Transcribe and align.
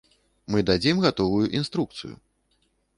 Мы 0.53 0.63
дадзім 0.69 1.03
гатовую 1.05 1.45
інструкцыю. 1.63 2.15